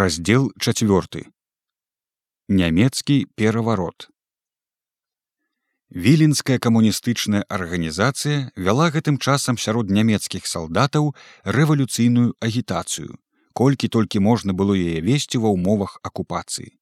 [0.00, 1.20] раздзел чацвёрты
[2.50, 4.08] нямецкі пераварот
[6.06, 11.12] віленская камуністычная арганізацыя вяла гэтым часам сярод нямецкіх салдатаў
[11.58, 13.14] рэвалюцыйную агітацыю
[13.54, 16.74] колькі толькі можна было яе весці ва ўмовах акупацыі.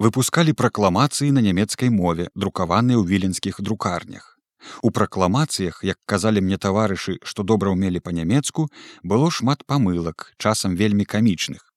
[0.00, 4.40] Выпускалі пракламацыі на нямецкай мове друкаваныя ў віленскіх друкарнях.
[4.82, 8.70] У пракламацыях, як казалі мне таварышы, што добра ўмелі па-нямецку,
[9.04, 11.67] было шмат памылак, часам вельмі камічных.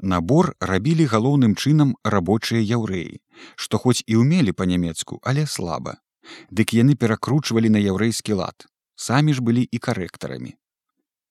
[0.00, 3.20] Набор рабілі галоўным чынам рабочыя яўрэі,
[3.56, 6.00] што хоць і ўмелі па-нямецку, але слаба.
[6.50, 8.66] Дык яны перакручвалі на яўрэйскі лад.
[8.96, 10.56] Самі ж былі і карэктарамі.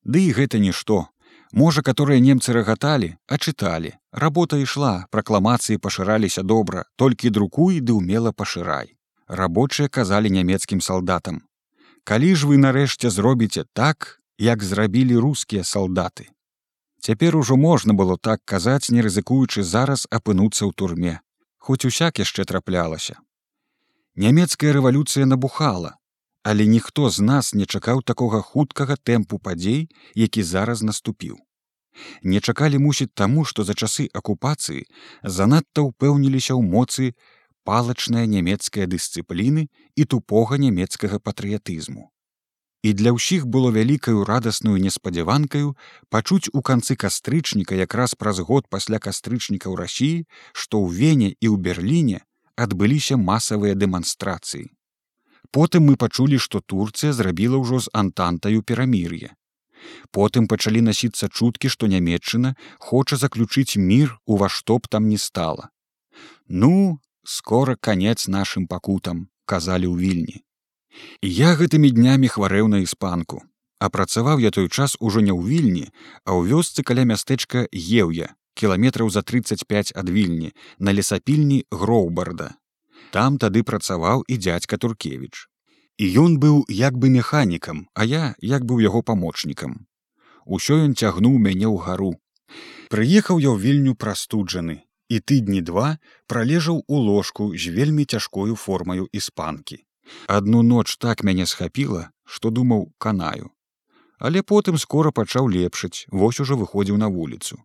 [0.06, 1.08] Ды і гэта нішто.
[1.52, 3.98] Можа, каторыя немцы рагаталі, а чыталі.
[4.12, 8.94] Работа ішла, пракламацыі пашыраліся добра, толькі друкуй ды ўмела пашырай
[9.30, 11.46] рабочыя казалі нямецкім салдатам
[12.04, 16.26] калі ж вы нарэшце зробіце так як зрабілі рускія салдаты
[17.02, 21.16] цяпер ужо можна было так казаць не рызыкуючы зараз апынуцца ў турме
[21.58, 23.18] хоць усяк яшчэ траплялася
[24.28, 25.96] нямецкая рэвалюцыя набухала
[26.44, 29.88] але ніхто з нас не чакаў такога хуткага тэмпу падзей
[30.26, 31.40] які зараз наступіў
[32.24, 34.86] не чакалі мусіць таму што за часы акупацыі
[35.40, 37.14] занадта ўпэўніліся ў моцы
[37.70, 42.10] палачная нямецкая дысцыпліны і тупога нямецкага патрыятызму.
[42.82, 45.76] І для ўсіх было вялікаю радасную неспадзяванкаю
[46.08, 50.24] пачуць у канцы кастрычніка якраз праз год пасля кастрычніка ў рассіі,
[50.56, 52.24] што ў вене і ў берліне
[52.56, 54.72] адбыліся масавыя дэманстрацыі.
[55.52, 59.36] Потым мы пачулі, што Турцыя зрабіла ўжо з антантаю перамір'е.
[60.16, 65.18] Потым пачалі насіцца чуткі, што нямметчына хоча заключыць мір у ва што б там не
[65.18, 65.68] стала.
[66.48, 70.38] Ну, скоро конец нашим пакутам казалі ў вільні
[71.22, 73.44] я гэтымі днямі хварэў на іспанку.
[73.80, 75.86] А працаваў я той час ужо не ў вільні
[76.28, 82.50] а ў вёсцы каля мястэчка еўя кіламетраў за 35 ад вільні на лесапільні гроўбарда
[83.16, 85.48] там тады працаваў і дядзька туркевич
[86.00, 89.88] і ён быў як бы механікам а я як быў яго памочнікам.
[90.46, 92.12] Усё ён цягнуў мяне ў гару.
[92.92, 94.80] Прыехаў я ў вільню прастуджаны
[95.10, 99.84] і тыдні два пралежаў у ложку з вельмі цяжкою формаю іспанкі.
[100.28, 103.50] Адну ноч так мяне схапіла, што думаў канаю.
[104.20, 107.60] Але потым скора пачаў лепшыць, вось ужо выходзіў на вуліцу.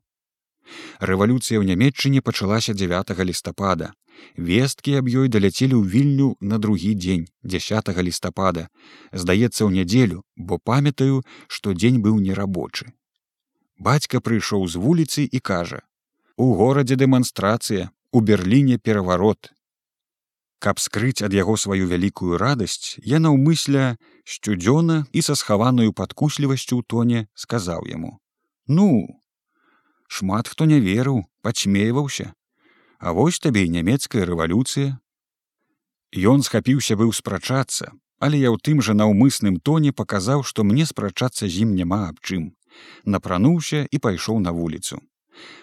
[1.00, 3.92] Рэвалюцыя ў нямметчыне пачалася 9 лістапада.
[4.36, 8.68] Весткі аб ёй даляцелі ў вільню на другі дзень 10 лістапада.
[9.12, 12.94] Здаецца ў нядзелю, бо памятаю, што дзень быў нерабочы.
[13.78, 15.82] Бацька прыйшоў з вуліцы і кажа:
[16.36, 19.53] У горадзе дэманстрацыя, у Берліне пераварот.
[20.64, 26.82] Каб скрыць ад яго сваю вялікую радасць, я наўмысля сцюдзёна і са схаванаю падкуслівасцю ў
[26.88, 28.16] тоне сказаў яму:
[28.78, 28.88] «Ну,
[30.08, 32.32] шмат хто не верыў, пачмейваўся,
[33.04, 34.96] А вось табе і нямецкая рэвалюцыя.
[36.32, 41.44] Ён схапіўся быў спрачацца, але я ў тым жа наўмысным тоне паказаў, што мне спрачацца
[41.44, 42.54] з ім няма аб чым.
[43.04, 45.04] Напрануўся і пайшоў на вуліцу.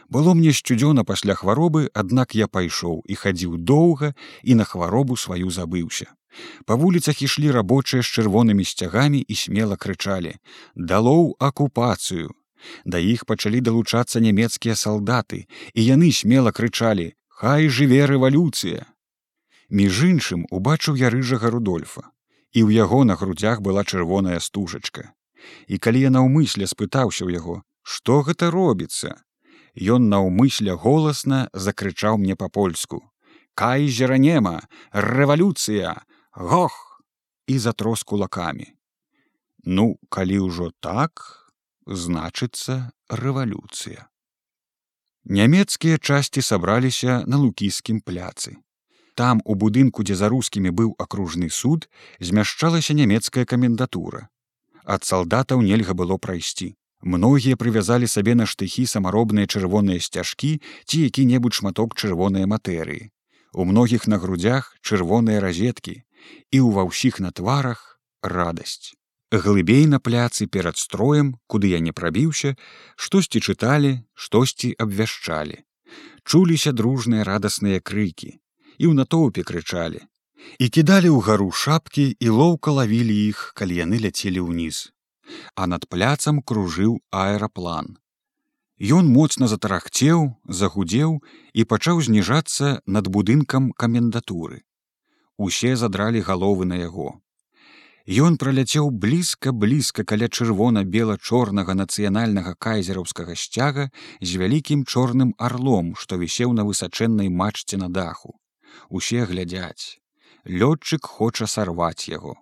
[0.09, 5.49] Было мне сцюдзёна пасля хваробы, аднак я пайшоў і хадзіў доўга і на хваробу сваю
[5.49, 6.11] забыўся.
[6.65, 10.35] Па вуліцах ішлі рабочыя з чырвонымі сцягамі і смела крычалі:
[10.75, 12.31] Далоў акупацыю.
[12.85, 18.85] Да іх пачалі далучацца нямецкія салдаты, і яны смела крычалі: Хай жыве рэвалюцыя.
[19.71, 22.11] Між іншым убачыў я рыжага рудольфа,
[22.51, 25.15] і ў яго на грудзях была чырвоная стужачка.
[25.67, 29.15] І калі я наўмысля спытаўся ў яго, што гэта робіцца,
[29.75, 33.01] Ён наўмысля голасна закрычаў мне па-польску:
[33.55, 36.03] Кай жеранема, рэвалюцыя,
[36.35, 37.03] гох
[37.47, 38.67] і затрос кулакамі.
[39.63, 41.47] Ну, калі ўжо так,
[41.85, 44.07] значыцца рэвалюцыя.
[45.23, 48.57] Нямецкія часці сабраліся на лукійскім пляцы.
[49.13, 51.87] Там у будынку, дзе за рускімі быў акружны суд,
[52.19, 54.29] змяшчалася нямецкая камендатура.
[54.83, 56.73] Ад салдатаў нельга было прайсці.
[57.01, 63.09] Многія прывязалі сабе на штыхі самаробныя чырвоныя сцяжкі ці які-небудзь шматок чырвоныя матэрыі.
[63.53, 68.93] У многіх на грудзях чырвоныя разеткі і ў ва ўсіх на тварах радасць.
[69.33, 72.53] Глыбей на пляцы перад строем, куды я не прабіўся,
[72.95, 75.57] штосьці чыталі, штосьці абвяшчалі.
[76.23, 78.37] Чуліся дружныя радасныя крыкі
[78.77, 80.05] і ў натоўпе крычалі.
[80.61, 84.91] І кідалі ў гару шапкі і лоўка лавілі іх, калі яны ляцелі ўніз
[85.55, 87.97] а над пляцам кружыў аэраплан.
[88.81, 91.21] Ён моцна затарахцеў, загудзеў
[91.53, 94.63] і пачаў зніжацца над будынкам камендатуры.
[95.37, 97.21] Усе задралі галовы на яго.
[98.09, 103.89] Ён праляцеў блізка блізка каля чырвона-бела-чорнага нацыянальнага кайзераўскага сцяга
[104.19, 108.33] з вялікім чорным арлом, што вісеў на высачэннай мачце на даху.
[108.89, 110.01] Усе глядзяць.
[110.45, 112.41] Лётчык хоча сарваць яго.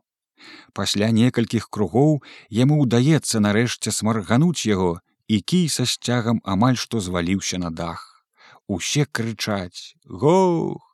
[0.73, 2.19] Пасля некалькіх кругоў
[2.49, 8.23] яму ўдаецца нарэшце смаргануць яго, і кій са сцягам амаль што зваліўся на дах.
[8.67, 10.85] Усе крычаць: Гох!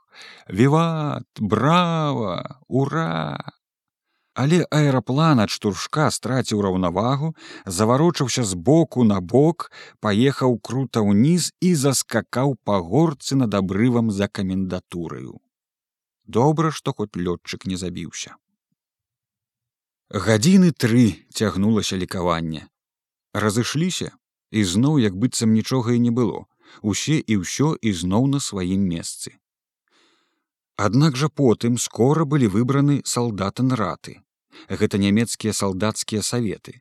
[0.49, 3.37] Віват, брава, ура!
[4.35, 7.31] Але аэраплан ад штуршка страціў раўнавагу,
[7.65, 9.71] заварочаўся з боку на бок,
[10.03, 15.39] паехаў крута ўніз і заскакаў па горцы над абрывам за камендатураю.
[16.27, 18.35] Добра, што хоць лётчык не забіўся.
[20.15, 22.61] Гадзіны тры цягнулася лікаванне.
[23.35, 24.13] Разышліся,
[24.55, 26.45] і зноў як быццам нічога і не было,
[26.79, 29.35] усе і ўсё ізноў на сваім месцы.
[30.79, 34.23] Аднак жа потым скора былі выбраны салдаты нраты,
[34.71, 36.79] гэта нямецкія салдацкія саветы.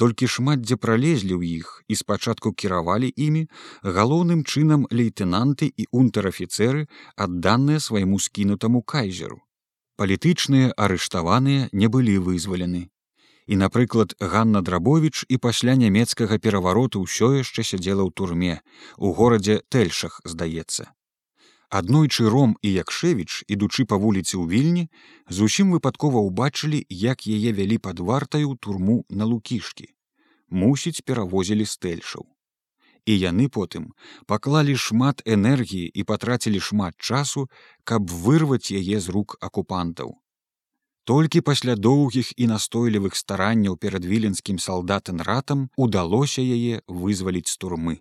[0.00, 3.44] Толькі шмат дзе пралезлі ў іх і спачатку кіравалі імі
[3.84, 6.88] галоўным чынам лейтэнанты і унтэр-афіцеры
[7.28, 9.44] адданыя свайму скінутаму кайзеру.
[9.98, 12.86] Палітычныя арыштаваныя не былі вызвалены.
[13.50, 18.54] І, напрыклад, Ганна Драбович і пасля нямецкага перавароту ўсё яшчэ сядзела ў турме,
[18.94, 20.94] у горадзе Тэльшах, здаецца.
[21.80, 24.84] Аднойчы ром і Якшевіч, ідучы па вуліцы ў вільні,
[25.26, 29.90] зусім выпадкова ўбачылі, як яе вялі пад вартаю турму на лукішкі.
[30.48, 32.22] Мусіць, перавозілі стэльшаў.
[33.08, 33.84] І яны потым
[34.30, 37.48] паклалі шмат энергіі і патрацілі шмат часу,
[37.88, 40.18] каб вырваць яе з рук акупантаў.
[41.08, 47.94] Толькі пасля доўгіх і настойлівых старанняў перад віленскім салдатам ратам удалося яе вызваліць з турмы.